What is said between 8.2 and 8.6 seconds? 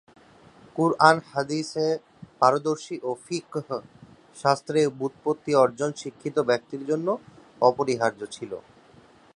ছিল।